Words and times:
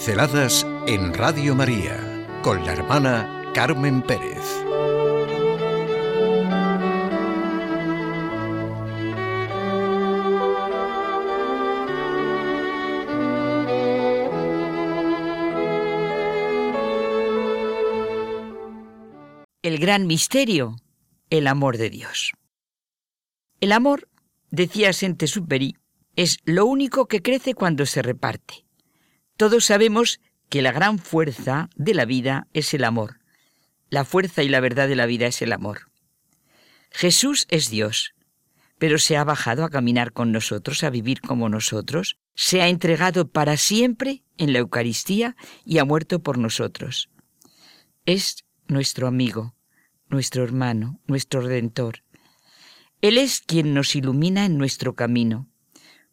Pinceladas 0.00 0.66
en 0.86 1.12
Radio 1.12 1.54
María 1.54 2.26
con 2.42 2.64
la 2.64 2.72
hermana 2.72 3.52
Carmen 3.52 4.00
Pérez. 4.00 4.38
El 19.62 19.78
gran 19.78 20.06
misterio, 20.06 20.76
el 21.28 21.46
amor 21.46 21.76
de 21.76 21.90
Dios. 21.90 22.32
El 23.60 23.72
amor, 23.72 24.08
decía 24.50 24.94
Saint-Exupéry, 24.94 25.76
es 26.16 26.38
lo 26.46 26.64
único 26.64 27.06
que 27.06 27.20
crece 27.20 27.52
cuando 27.52 27.84
se 27.84 28.00
reparte. 28.00 28.69
Todos 29.40 29.64
sabemos 29.64 30.20
que 30.50 30.60
la 30.60 30.70
gran 30.70 30.98
fuerza 30.98 31.70
de 31.74 31.94
la 31.94 32.04
vida 32.04 32.46
es 32.52 32.74
el 32.74 32.84
amor. 32.84 33.20
La 33.88 34.04
fuerza 34.04 34.42
y 34.42 34.50
la 34.50 34.60
verdad 34.60 34.86
de 34.86 34.96
la 34.96 35.06
vida 35.06 35.28
es 35.28 35.40
el 35.40 35.54
amor. 35.54 35.90
Jesús 36.90 37.46
es 37.48 37.70
Dios, 37.70 38.12
pero 38.76 38.98
se 38.98 39.16
ha 39.16 39.24
bajado 39.24 39.64
a 39.64 39.70
caminar 39.70 40.12
con 40.12 40.30
nosotros, 40.30 40.84
a 40.84 40.90
vivir 40.90 41.22
como 41.22 41.48
nosotros, 41.48 42.18
se 42.34 42.60
ha 42.60 42.68
entregado 42.68 43.28
para 43.28 43.56
siempre 43.56 44.24
en 44.36 44.52
la 44.52 44.58
Eucaristía 44.58 45.36
y 45.64 45.78
ha 45.78 45.86
muerto 45.86 46.22
por 46.22 46.36
nosotros. 46.36 47.08
Es 48.04 48.44
nuestro 48.68 49.06
amigo, 49.06 49.54
nuestro 50.10 50.44
hermano, 50.44 51.00
nuestro 51.06 51.40
redentor. 51.40 52.04
Él 53.00 53.16
es 53.16 53.40
quien 53.40 53.72
nos 53.72 53.96
ilumina 53.96 54.44
en 54.44 54.58
nuestro 54.58 54.94
camino. 54.94 55.48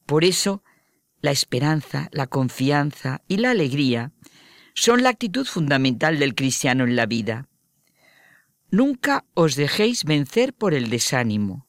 Por 0.06 0.24
eso, 0.24 0.64
la 1.22 1.32
esperanza, 1.32 2.10
la 2.12 2.28
confianza 2.28 3.22
y 3.28 3.38
la 3.38 3.52
alegría 3.52 4.12
son 4.74 5.04
la 5.04 5.10
actitud 5.10 5.46
fundamental 5.46 6.20
del 6.20 6.36
cristiano 6.36 6.84
en 6.84 6.96
la 6.96 7.06
vida. 7.06 7.48
Nunca 8.70 9.26
os 9.34 9.56
dejéis 9.56 10.04
vencer 10.04 10.54
por 10.54 10.74
el 10.74 10.90
desánimo. 10.90 11.68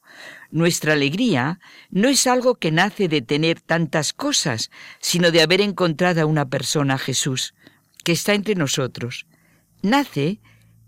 Nuestra 0.51 0.95
alegría 0.95 1.61
no 1.91 2.09
es 2.09 2.27
algo 2.27 2.57
que 2.57 2.73
nace 2.73 3.09
de 3.09 3.23
tener 3.23 3.61
tantas 3.61 4.13
cosas, 4.13 4.71
sino 5.01 5.31
de 5.31 5.43
haber 5.43 5.61
encontrado 5.61 6.23
a 6.23 6.27
una 6.27 6.49
persona, 6.49 6.99
Jesús, 6.99 7.55
que 8.05 8.13
está 8.13 8.35
entre 8.35 8.55
nosotros. 8.55 9.27
Nace 9.83 10.41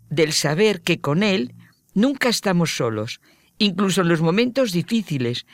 del 0.08 0.32
saber 0.32 0.80
que 0.80 1.00
con 1.00 1.22
Él 1.22 1.54
nunca 1.94 2.28
estamos 2.28 2.76
solos, 2.76 3.20
incluso 3.58 4.00
en 4.00 4.08
los 4.08 4.20
momentos 4.20 4.72
difíciles, 4.72 5.46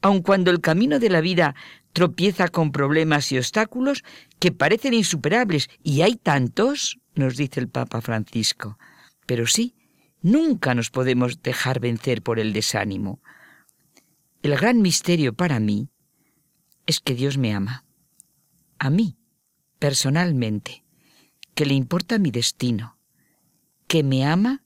aun 0.00 0.22
cuando 0.22 0.50
el 0.50 0.60
camino 0.60 0.98
de 0.98 1.10
la 1.10 1.20
vida 1.20 1.54
tropieza 1.92 2.48
con 2.48 2.72
problemas 2.72 3.30
y 3.32 3.38
obstáculos 3.38 4.04
que 4.38 4.52
parecen 4.52 4.94
insuperables, 4.94 5.68
y 5.82 6.02
hay 6.02 6.16
tantos, 6.16 6.98
nos 7.14 7.36
dice 7.36 7.60
el 7.60 7.68
Papa 7.68 8.00
Francisco. 8.00 8.78
Pero 9.26 9.46
sí, 9.46 9.76
nunca 10.20 10.74
nos 10.74 10.90
podemos 10.90 11.42
dejar 11.42 11.80
vencer 11.80 12.22
por 12.22 12.38
el 12.38 12.52
desánimo. 12.52 13.20
El 14.42 14.56
gran 14.56 14.80
misterio 14.80 15.34
para 15.34 15.60
mí 15.60 15.90
es 16.86 17.00
que 17.00 17.14
Dios 17.14 17.38
me 17.38 17.54
ama. 17.54 17.84
A 18.78 18.90
mí, 18.90 19.16
personalmente, 19.78 20.84
que 21.54 21.66
le 21.66 21.74
importa 21.74 22.18
mi 22.18 22.30
destino, 22.30 22.98
que 23.86 24.02
me 24.02 24.24
ama 24.24 24.64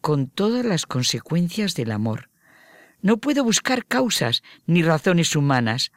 con 0.00 0.28
todas 0.28 0.64
las 0.64 0.86
consecuencias 0.86 1.74
del 1.74 1.92
amor. 1.92 2.30
No 3.00 3.18
puedo 3.18 3.44
buscar 3.44 3.86
causas 3.86 4.42
ni 4.66 4.82
razones 4.82 5.36
humanas, 5.36 5.92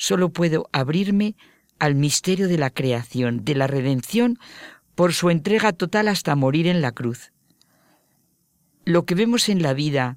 solo 0.00 0.32
puedo 0.32 0.66
abrirme 0.72 1.36
al 1.78 1.94
misterio 1.94 2.48
de 2.48 2.56
la 2.56 2.70
creación, 2.70 3.44
de 3.44 3.54
la 3.54 3.66
redención, 3.66 4.38
por 4.94 5.12
su 5.12 5.28
entrega 5.28 5.74
total 5.74 6.08
hasta 6.08 6.34
morir 6.36 6.66
en 6.68 6.80
la 6.80 6.92
cruz. 6.92 7.32
Lo 8.86 9.04
que 9.04 9.14
vemos 9.14 9.50
en 9.50 9.60
la 9.60 9.74
vida, 9.74 10.16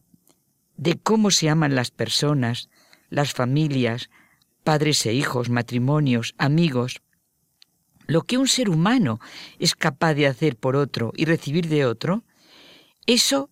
de 0.78 0.98
cómo 0.98 1.32
se 1.32 1.50
aman 1.50 1.76
las 1.76 1.92
personas, 1.92 2.70
las 3.10 3.34
familias, 3.34 4.10
padres 4.64 5.06
e 5.06 5.14
hijos, 5.14 5.50
matrimonios, 5.50 6.34
amigos, 6.38 7.02
lo 8.08 8.22
que 8.22 8.38
un 8.38 8.48
ser 8.48 8.70
humano 8.70 9.20
es 9.60 9.76
capaz 9.76 10.14
de 10.14 10.28
hacer 10.28 10.56
por 10.56 10.78
otro 10.78 11.12
y 11.14 11.26
recibir 11.26 11.68
de 11.68 11.86
otro, 11.86 12.24
eso 13.06 13.50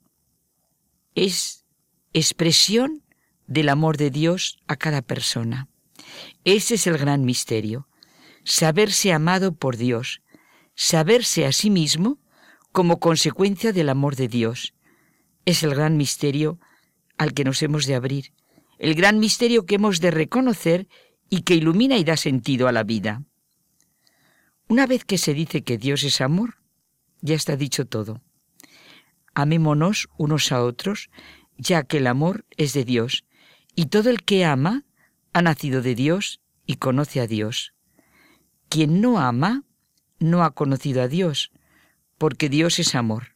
es 1.14 1.66
expresión 2.14 3.04
del 3.48 3.68
amor 3.68 3.98
de 3.98 4.12
Dios 4.12 4.60
a 4.68 4.78
cada 4.78 5.02
persona. 5.02 5.68
Ese 6.44 6.76
es 6.76 6.88
el 6.88 6.98
gran 6.98 7.24
misterio, 7.26 7.88
saberse 8.44 9.14
amado 9.14 9.54
por 9.54 9.78
Dios, 9.78 10.22
saberse 10.76 11.46
a 11.46 11.52
sí 11.52 11.70
mismo 11.70 12.20
como 12.72 13.00
consecuencia 13.00 13.74
del 13.74 13.90
amor 13.90 14.16
de 14.16 14.28
Dios. 14.28 14.74
Es 15.46 15.64
el 15.64 15.76
gran 15.76 15.98
misterio 15.98 16.60
al 17.18 17.34
que 17.34 17.44
nos 17.44 17.62
hemos 17.62 17.86
de 17.86 17.96
abrir, 17.96 18.34
el 18.80 18.96
gran 18.96 19.20
misterio 19.20 19.66
que 19.66 19.76
hemos 19.76 20.00
de 20.00 20.12
reconocer 20.12 20.88
y 21.30 21.42
que 21.42 21.56
ilumina 21.56 21.98
y 21.98 22.04
da 22.04 22.18
sentido 22.18 22.68
a 22.68 22.72
la 22.72 22.84
vida. 22.84 23.24
Una 24.68 24.88
vez 24.88 25.06
que 25.06 25.18
se 25.18 25.34
dice 25.34 25.64
que 25.64 25.78
Dios 25.78 26.04
es 26.04 26.22
amor, 26.22 26.58
ya 27.22 27.36
está 27.36 27.56
dicho 27.56 27.86
todo. 27.86 28.22
Amémonos 29.34 30.10
unos 30.18 30.52
a 30.52 30.64
otros, 30.64 31.10
ya 31.58 31.84
que 31.84 31.98
el 31.98 32.08
amor 32.08 32.46
es 32.58 32.74
de 32.74 32.86
Dios, 32.86 33.26
y 33.76 33.86
todo 33.88 34.10
el 34.10 34.24
que 34.24 34.46
ama 34.46 34.86
ha 35.34 35.42
nacido 35.42 35.82
de 35.82 35.96
Dios 35.96 36.42
y 36.66 36.76
conoce 36.76 37.22
a 37.22 37.28
Dios. 37.28 37.74
Quien 38.70 39.02
no 39.02 39.20
ama 39.20 39.64
no 40.20 40.44
ha 40.44 40.52
conocido 40.52 41.02
a 41.02 41.08
Dios, 41.08 41.52
porque 42.18 42.50
Dios 42.50 42.80
es 42.80 42.96
amor. 42.96 43.36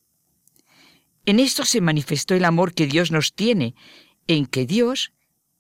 En 1.26 1.40
esto 1.40 1.66
se 1.66 1.82
manifestó 1.82 2.36
el 2.36 2.46
amor 2.46 2.74
que 2.74 2.86
Dios 2.86 3.12
nos 3.12 3.34
tiene, 3.34 3.76
en 4.28 4.46
que 4.46 4.66
Dios 4.66 5.12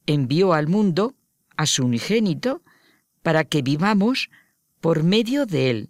envió 0.05 0.53
al 0.53 0.67
mundo 0.67 1.15
a 1.57 1.65
su 1.65 1.85
unigénito 1.85 2.61
para 3.23 3.43
que 3.43 3.61
vivamos 3.61 4.29
por 4.81 5.03
medio 5.03 5.45
de 5.45 5.71
Él. 5.71 5.89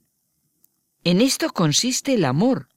En 1.03 1.19
esto 1.22 1.50
consiste 1.50 2.13
el 2.13 2.23
amor, 2.23 2.69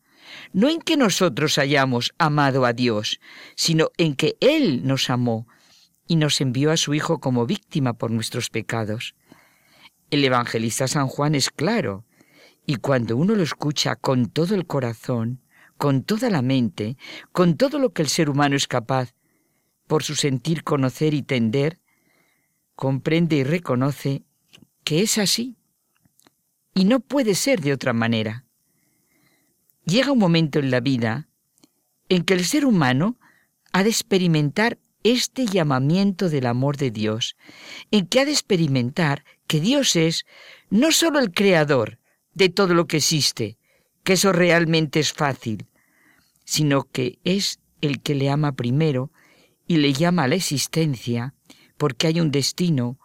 no 0.53 0.69
en 0.69 0.81
que 0.81 0.97
nosotros 0.97 1.59
hayamos 1.59 2.12
amado 2.19 2.67
a 2.67 2.73
Dios, 2.73 3.21
sino 3.55 3.91
en 3.97 4.17
que 4.17 4.37
Él 4.41 4.87
nos 4.87 5.11
amó 5.11 5.47
y 6.09 6.17
nos 6.17 6.41
envió 6.41 6.73
a 6.73 6.77
su 6.77 6.95
Hijo 6.95 7.21
como 7.21 7.47
víctima 7.47 7.93
por 7.93 8.11
nuestros 8.11 8.51
pecados. 8.51 9.15
El 10.11 10.25
evangelista 10.25 10.89
San 10.89 11.07
Juan 11.07 11.35
es 11.35 11.51
claro, 11.51 12.05
y 12.67 12.77
cuando 12.77 13.17
uno 13.17 13.35
lo 13.35 13.43
escucha 13.43 13.95
con 13.95 14.27
todo 14.27 14.55
el 14.55 14.67
corazón, 14.67 15.43
con 15.77 16.03
toda 16.03 16.31
la 16.31 16.43
mente, 16.43 16.97
con 17.31 17.57
todo 17.57 17.79
lo 17.79 17.93
que 17.93 18.03
el 18.03 18.09
ser 18.09 18.31
humano 18.31 18.57
es 18.57 18.67
capaz, 18.67 19.15
por 19.87 20.03
su 20.03 20.17
sentir 20.17 20.65
conocer 20.65 21.15
y 21.15 21.23
tender, 21.23 21.79
comprende 22.75 23.37
y 23.37 23.45
reconoce 23.45 24.25
que 24.85 25.03
es 25.03 25.19
así. 25.19 25.57
Y 26.75 26.85
no 26.85 27.01
puede 27.01 27.35
ser 27.35 27.61
de 27.61 27.73
otra 27.73 27.93
manera. 27.93 28.45
Llega 29.85 30.13
un 30.13 30.19
momento 30.19 30.59
en 30.59 30.71
la 30.71 30.81
vida 30.81 31.29
en 32.09 32.25
que 32.25 32.35
el 32.35 32.45
ser 32.45 32.65
humano 32.65 33.19
ha 33.73 33.83
de 33.83 33.91
experimentar 33.91 34.79
este 35.13 35.47
llamamiento 35.47 36.29
del 36.29 36.47
amor 36.47 36.77
de 36.77 36.91
Dios, 36.91 37.37
en 37.91 38.07
que 38.07 38.21
ha 38.21 38.25
de 38.25 38.33
experimentar 38.33 39.25
que 39.47 39.61
Dios 39.61 39.97
es 39.97 40.27
no 40.71 40.93
sólo 40.93 41.19
el 41.19 41.33
creador 41.33 41.99
de 42.35 42.49
todo 42.49 42.75
lo 42.75 42.87
que 42.87 42.99
existe, 42.99 43.59
que 44.05 44.15
eso 44.15 44.33
realmente 44.33 45.01
es 45.01 45.13
fácil, 45.13 45.67
sino 46.45 46.85
que 46.85 47.19
es 47.25 47.61
el 47.81 48.01
que 48.01 48.15
le 48.15 48.31
ama 48.31 48.53
primero 48.53 49.10
y 49.66 49.77
le 49.78 49.93
llama 49.93 50.25
a 50.25 50.28
la 50.28 50.34
existencia 50.34 51.34
porque 51.77 52.09
hay 52.09 52.21
un 52.21 52.31
destino, 52.31 52.99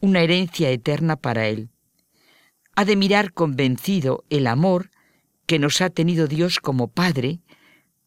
una 0.00 0.20
herencia 0.20 0.70
eterna 0.70 1.16
para 1.16 1.46
él. 1.46 1.70
Ha 2.74 2.84
de 2.84 2.96
mirar 2.96 3.32
convencido 3.32 4.24
el 4.28 4.46
amor 4.46 4.90
que 5.46 5.58
nos 5.58 5.80
ha 5.80 5.90
tenido 5.90 6.26
Dios 6.26 6.58
como 6.58 6.88
Padre 6.88 7.40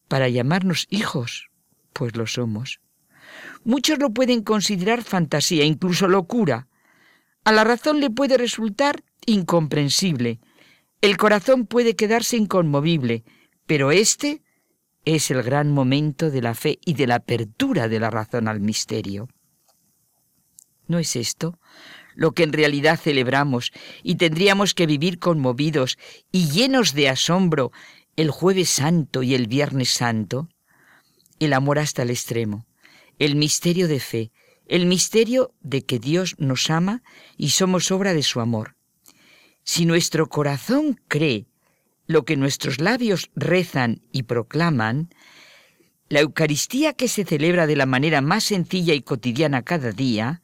para 0.06 0.28
llamarnos 0.28 0.86
hijos, 0.90 1.50
pues 1.92 2.16
lo 2.16 2.26
somos. 2.26 2.80
Muchos 3.64 3.98
lo 3.98 4.10
pueden 4.10 4.42
considerar 4.42 5.02
fantasía, 5.02 5.64
incluso 5.64 6.08
locura. 6.08 6.68
A 7.44 7.52
la 7.52 7.64
razón 7.64 8.00
le 8.00 8.10
puede 8.10 8.38
resultar 8.38 9.02
incomprensible. 9.26 10.40
El 11.00 11.16
corazón 11.16 11.66
puede 11.66 11.96
quedarse 11.96 12.36
inconmovible, 12.36 13.24
pero 13.66 13.90
este 13.90 14.42
es 15.04 15.30
el 15.30 15.42
gran 15.42 15.72
momento 15.72 16.30
de 16.30 16.42
la 16.42 16.54
fe 16.54 16.78
y 16.84 16.94
de 16.94 17.06
la 17.06 17.16
apertura 17.16 17.88
de 17.88 18.00
la 18.00 18.10
razón 18.10 18.48
al 18.48 18.60
misterio. 18.60 19.28
¿No 20.86 20.98
es 20.98 21.16
esto 21.16 21.58
lo 22.14 22.32
que 22.32 22.42
en 22.42 22.52
realidad 22.52 22.98
celebramos 22.98 23.72
y 24.02 24.16
tendríamos 24.16 24.74
que 24.74 24.86
vivir 24.86 25.18
conmovidos 25.18 25.96
y 26.32 26.50
llenos 26.50 26.92
de 26.94 27.08
asombro 27.08 27.72
el 28.16 28.30
jueves 28.30 28.68
santo 28.68 29.22
y 29.22 29.34
el 29.34 29.46
viernes 29.46 29.90
santo? 29.90 30.48
El 31.38 31.52
amor 31.52 31.78
hasta 31.78 32.02
el 32.02 32.10
extremo 32.10 32.66
el 33.20 33.36
misterio 33.36 33.86
de 33.86 34.00
fe, 34.00 34.32
el 34.66 34.86
misterio 34.86 35.54
de 35.60 35.82
que 35.82 35.98
Dios 35.98 36.34
nos 36.38 36.70
ama 36.70 37.02
y 37.36 37.50
somos 37.50 37.90
obra 37.90 38.14
de 38.14 38.22
su 38.22 38.40
amor. 38.40 38.76
Si 39.62 39.84
nuestro 39.84 40.28
corazón 40.28 40.98
cree 41.06 41.46
lo 42.06 42.24
que 42.24 42.36
nuestros 42.36 42.80
labios 42.80 43.30
rezan 43.36 44.02
y 44.10 44.24
proclaman, 44.24 45.10
la 46.08 46.20
Eucaristía 46.20 46.94
que 46.94 47.08
se 47.08 47.24
celebra 47.24 47.66
de 47.66 47.76
la 47.76 47.86
manera 47.86 48.22
más 48.22 48.44
sencilla 48.44 48.94
y 48.94 49.02
cotidiana 49.02 49.62
cada 49.62 49.92
día, 49.92 50.42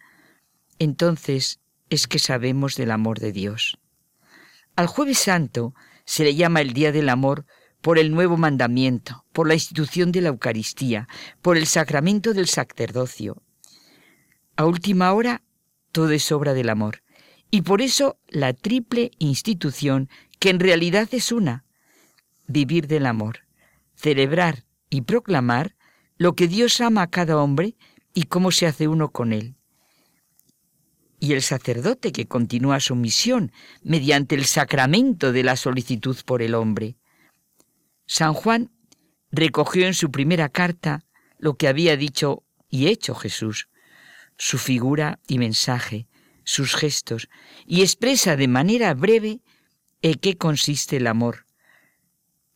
entonces 0.79 1.61
es 1.89 2.07
que 2.07 2.19
sabemos 2.19 2.77
del 2.77 2.91
amor 2.91 3.21
de 3.21 3.33
Dios. 3.33 3.79
Al 4.77 4.87
jueves 4.87 5.19
santo 5.19 5.75
se 6.05 6.25
le 6.25 6.35
llama 6.35 6.61
el 6.61 6.75
Día 6.75 6.93
del 6.93 7.09
Amor 7.09 7.47
por 7.87 8.01
el 8.01 8.11
nuevo 8.11 8.37
mandamiento, 8.37 9.25
por 9.33 9.47
la 9.47 9.55
institución 9.55 10.11
de 10.11 10.21
la 10.21 10.31
Eucaristía, 10.31 11.07
por 11.41 11.57
el 11.57 11.69
sacramento 11.69 12.35
del 12.35 12.49
sacerdocio. 12.49 13.45
A 14.57 14.65
última 14.65 15.13
hora, 15.13 15.45
todo 15.93 16.11
es 16.11 16.33
obra 16.33 16.53
del 16.53 16.69
amor. 16.69 17.05
Y 17.49 17.63
por 17.63 17.81
eso 17.83 18.19
la 18.27 18.55
triple 18.55 19.13
institución, 19.21 20.09
que 20.41 20.51
en 20.51 20.59
realidad 20.59 21.09
es 21.13 21.31
una, 21.31 21.65
vivir 22.49 22.89
del 22.89 23.07
amor, 23.07 23.47
celebrar 23.95 24.65
y 24.91 25.03
proclamar 25.03 25.77
lo 26.19 26.35
que 26.35 26.49
Dios 26.49 26.81
ama 26.81 27.03
a 27.03 27.11
cada 27.11 27.37
hombre 27.37 27.77
y 28.13 28.25
cómo 28.25 28.51
se 28.51 28.67
hace 28.67 28.89
uno 28.89 29.11
con 29.11 29.33
él. 29.33 29.55
Y 31.21 31.35
el 31.35 31.43
sacerdote 31.43 32.11
que 32.11 32.27
continúa 32.27 32.81
su 32.81 32.97
misión 32.97 33.53
mediante 33.85 34.35
el 34.35 34.45
sacramento 34.45 35.31
de 35.31 35.45
la 35.45 35.55
solicitud 35.55 36.17
por 36.27 36.43
el 36.43 36.57
hombre. 36.57 36.97
San 38.07 38.35
Juan 38.35 38.71
recogió 39.31 39.87
en 39.87 39.95
su 39.95 40.11
primera 40.11 40.49
carta 40.49 41.05
lo 41.39 41.57
que 41.57 41.69
había 41.69 41.97
dicho 41.97 42.45
y 42.71 42.87
hecho 42.87 43.15
Jesús, 43.15 43.69
su 44.39 44.59
figura 44.59 45.19
y 45.27 45.39
mensaje, 45.39 46.07
sus 46.45 46.75
gestos, 46.75 47.29
y 47.67 47.83
expresa 47.83 48.37
de 48.37 48.49
manera 48.49 48.95
breve 48.95 49.41
en 50.03 50.15
qué 50.15 50.37
consiste 50.37 50.97
el 50.97 51.07
amor. 51.07 51.47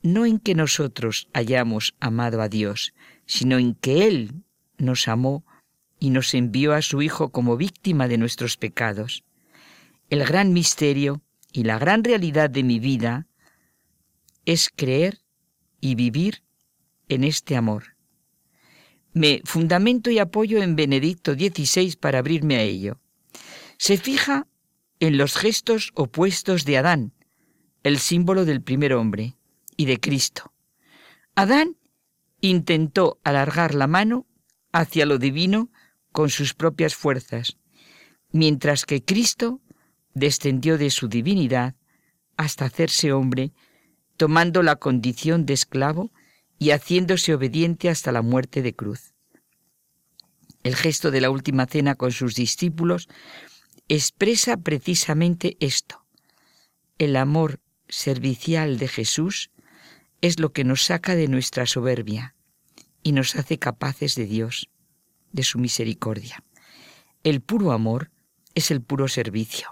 No 0.02 0.24
en 0.24 0.38
que 0.38 0.54
nosotros 0.54 1.28
hayamos 1.32 1.94
amado 2.00 2.40
a 2.40 2.48
Dios, 2.48 2.94
sino 3.26 3.58
en 3.58 3.74
que 3.74 4.06
Él 4.06 4.44
nos 4.78 5.08
amó 5.08 5.44
y 5.98 6.10
nos 6.10 6.32
envió 6.34 6.72
a 6.72 6.82
su 6.82 7.02
Hijo 7.02 7.30
como 7.30 7.56
víctima 7.56 8.08
de 8.08 8.18
nuestros 8.18 8.56
pecados. 8.56 9.24
El 10.08 10.24
gran 10.24 10.52
misterio 10.52 11.22
y 11.52 11.64
la 11.64 11.78
gran 11.78 12.02
realidad 12.04 12.48
de 12.48 12.62
mi 12.62 12.78
vida 12.78 13.26
es 14.46 14.70
creer 14.74 15.18
y 15.80 15.94
vivir 15.94 16.42
en 17.08 17.24
este 17.24 17.56
amor. 17.56 17.96
Me 19.12 19.42
fundamento 19.44 20.10
y 20.10 20.18
apoyo 20.18 20.62
en 20.62 20.76
Benedicto 20.76 21.34
XVI 21.34 21.96
para 21.96 22.20
abrirme 22.20 22.56
a 22.56 22.62
ello. 22.62 23.00
Se 23.78 23.96
fija 23.96 24.46
en 25.00 25.16
los 25.16 25.36
gestos 25.36 25.90
opuestos 25.94 26.64
de 26.64 26.78
Adán, 26.78 27.12
el 27.82 27.98
símbolo 27.98 28.44
del 28.44 28.62
primer 28.62 28.92
hombre, 28.92 29.36
y 29.76 29.86
de 29.86 29.98
Cristo. 29.98 30.52
Adán 31.34 31.78
intentó 32.42 33.18
alargar 33.24 33.74
la 33.74 33.86
mano 33.86 34.26
hacia 34.72 35.06
lo 35.06 35.18
divino 35.18 35.70
con 36.12 36.28
sus 36.28 36.52
propias 36.52 36.94
fuerzas, 36.94 37.56
mientras 38.30 38.84
que 38.84 39.02
Cristo 39.02 39.60
descendió 40.12 40.76
de 40.76 40.90
su 40.90 41.08
divinidad 41.08 41.76
hasta 42.36 42.66
hacerse 42.66 43.12
hombre 43.12 43.52
tomando 44.20 44.62
la 44.62 44.76
condición 44.76 45.46
de 45.46 45.54
esclavo 45.54 46.12
y 46.58 46.72
haciéndose 46.72 47.32
obediente 47.32 47.88
hasta 47.88 48.12
la 48.12 48.20
muerte 48.20 48.60
de 48.60 48.74
cruz. 48.74 49.14
El 50.62 50.76
gesto 50.76 51.10
de 51.10 51.22
la 51.22 51.30
última 51.30 51.64
cena 51.64 51.94
con 51.94 52.12
sus 52.12 52.34
discípulos 52.34 53.08
expresa 53.88 54.58
precisamente 54.58 55.56
esto. 55.58 56.04
El 56.98 57.16
amor 57.16 57.60
servicial 57.88 58.76
de 58.76 58.88
Jesús 58.88 59.50
es 60.20 60.38
lo 60.38 60.52
que 60.52 60.64
nos 60.64 60.84
saca 60.84 61.14
de 61.14 61.26
nuestra 61.26 61.64
soberbia 61.64 62.34
y 63.02 63.12
nos 63.12 63.36
hace 63.36 63.58
capaces 63.58 64.16
de 64.16 64.26
Dios, 64.26 64.68
de 65.32 65.44
su 65.44 65.58
misericordia. 65.58 66.44
El 67.24 67.40
puro 67.40 67.72
amor 67.72 68.10
es 68.54 68.70
el 68.70 68.82
puro 68.82 69.08
servicio 69.08 69.70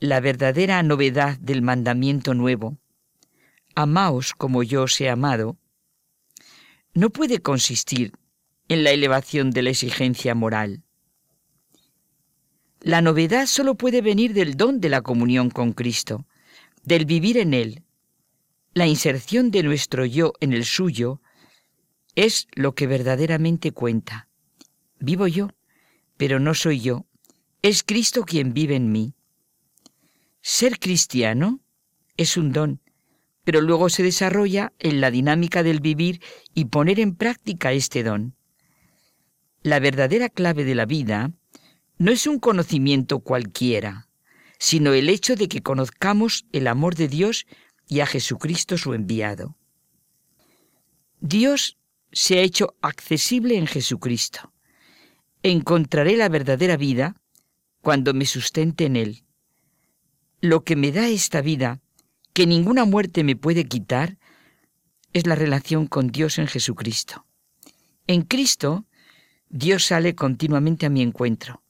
la 0.00 0.20
verdadera 0.20 0.82
novedad 0.82 1.38
del 1.38 1.60
mandamiento 1.60 2.32
nuevo, 2.32 2.78
amaos 3.74 4.32
como 4.32 4.62
yo 4.62 4.84
os 4.84 4.98
he 4.98 5.10
amado, 5.10 5.58
no 6.94 7.10
puede 7.10 7.40
consistir 7.40 8.12
en 8.68 8.82
la 8.82 8.92
elevación 8.92 9.50
de 9.50 9.62
la 9.62 9.70
exigencia 9.70 10.34
moral. 10.34 10.82
La 12.80 13.02
novedad 13.02 13.44
solo 13.44 13.74
puede 13.74 14.00
venir 14.00 14.32
del 14.32 14.56
don 14.56 14.80
de 14.80 14.88
la 14.88 15.02
comunión 15.02 15.50
con 15.50 15.72
Cristo, 15.74 16.26
del 16.82 17.04
vivir 17.04 17.36
en 17.36 17.52
Él. 17.52 17.84
La 18.72 18.86
inserción 18.86 19.50
de 19.50 19.62
nuestro 19.62 20.06
yo 20.06 20.32
en 20.40 20.54
el 20.54 20.64
suyo 20.64 21.20
es 22.14 22.48
lo 22.54 22.74
que 22.74 22.86
verdaderamente 22.86 23.72
cuenta. 23.72 24.28
Vivo 24.98 25.26
yo, 25.26 25.50
pero 26.16 26.40
no 26.40 26.54
soy 26.54 26.80
yo, 26.80 27.04
es 27.60 27.82
Cristo 27.82 28.24
quien 28.24 28.54
vive 28.54 28.76
en 28.76 28.90
mí. 28.90 29.14
Ser 30.42 30.78
cristiano 30.78 31.60
es 32.16 32.36
un 32.36 32.52
don, 32.52 32.80
pero 33.44 33.60
luego 33.60 33.88
se 33.90 34.02
desarrolla 34.02 34.72
en 34.78 35.00
la 35.00 35.10
dinámica 35.10 35.62
del 35.62 35.80
vivir 35.80 36.22
y 36.54 36.66
poner 36.66 36.98
en 36.98 37.14
práctica 37.14 37.72
este 37.72 38.02
don. 38.02 38.34
La 39.62 39.80
verdadera 39.80 40.30
clave 40.30 40.64
de 40.64 40.74
la 40.74 40.86
vida 40.86 41.32
no 41.98 42.10
es 42.10 42.26
un 42.26 42.38
conocimiento 42.38 43.20
cualquiera, 43.20 44.08
sino 44.58 44.94
el 44.94 45.10
hecho 45.10 45.36
de 45.36 45.48
que 45.48 45.62
conozcamos 45.62 46.46
el 46.52 46.66
amor 46.68 46.94
de 46.94 47.08
Dios 47.08 47.46
y 47.86 48.00
a 48.00 48.06
Jesucristo 48.06 48.78
su 48.78 48.94
enviado. 48.94 49.58
Dios 51.20 51.76
se 52.12 52.38
ha 52.38 52.42
hecho 52.42 52.76
accesible 52.80 53.56
en 53.56 53.66
Jesucristo. 53.66 54.54
Encontraré 55.42 56.16
la 56.16 56.30
verdadera 56.30 56.78
vida 56.78 57.14
cuando 57.82 58.14
me 58.14 58.24
sustente 58.24 58.86
en 58.86 58.96
Él 58.96 59.24
lo 60.40 60.64
que 60.64 60.76
me 60.76 60.92
da 60.92 61.08
esta 61.08 61.40
vida, 61.42 61.80
que 62.32 62.46
ninguna 62.46 62.84
muerte 62.84 63.24
me 63.24 63.36
puede 63.36 63.64
quitar, 63.64 64.18
es 65.12 65.26
la 65.26 65.34
relación 65.34 65.86
con 65.86 66.08
Dios 66.08 66.38
en 66.38 66.46
Jesucristo. 66.46 67.26
En 68.06 68.22
Cristo, 68.22 68.86
Dios 69.48 69.86
sale 69.86 70.14
continuamente 70.14 70.86
a 70.86 70.90
mi 70.90 71.02
encuentro. 71.02 71.62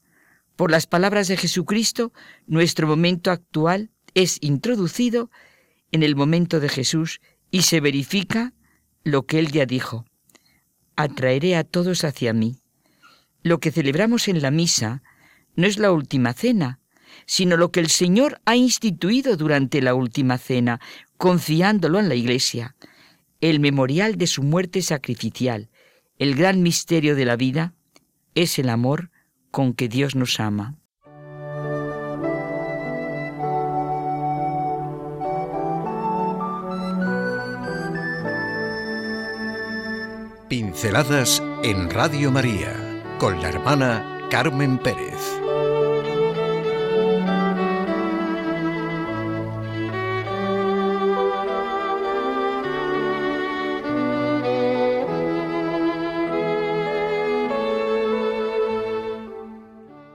Por 0.55 0.71
las 0.71 0.85
palabras 0.85 1.27
de 1.27 1.37
Jesucristo, 1.37 2.13
nuestro 2.45 2.87
momento 2.87 3.31
actual 3.31 3.89
es 4.13 4.37
introducido 4.41 5.31
en 5.91 6.03
el 6.03 6.15
momento 6.15 6.59
de 6.59 6.69
Jesús 6.69 7.19
y 7.49 7.63
se 7.63 7.81
verifica 7.81 8.53
lo 9.03 9.25
que 9.25 9.39
Él 9.39 9.51
ya 9.51 9.65
dijo. 9.65 10.05
Atraeré 10.95 11.55
a 11.55 11.63
todos 11.63 12.03
hacia 12.03 12.33
mí. 12.33 12.57
Lo 13.41 13.59
que 13.59 13.71
celebramos 13.71 14.27
en 14.27 14.41
la 14.41 14.51
misa 14.51 15.01
no 15.55 15.65
es 15.65 15.79
la 15.79 15.91
última 15.91 16.33
cena, 16.33 16.79
sino 17.25 17.57
lo 17.57 17.71
que 17.71 17.79
el 17.79 17.89
Señor 17.89 18.41
ha 18.45 18.55
instituido 18.55 19.37
durante 19.37 19.81
la 19.81 19.93
última 19.93 20.37
cena, 20.37 20.79
confiándolo 21.17 21.99
en 21.99 22.09
la 22.09 22.15
Iglesia, 22.15 22.75
el 23.41 23.59
memorial 23.59 24.17
de 24.17 24.27
su 24.27 24.43
muerte 24.43 24.81
sacrificial, 24.81 25.69
el 26.17 26.35
gran 26.35 26.61
misterio 26.61 27.15
de 27.15 27.25
la 27.25 27.35
vida, 27.35 27.73
es 28.35 28.59
el 28.59 28.69
amor 28.69 29.09
con 29.49 29.73
que 29.73 29.87
Dios 29.87 30.15
nos 30.15 30.39
ama. 30.39 30.75
Pinceladas 40.47 41.41
en 41.63 41.89
Radio 41.89 42.29
María 42.29 42.91
con 43.19 43.41
la 43.41 43.47
hermana 43.47 44.27
Carmen 44.29 44.77
Pérez. 44.79 45.39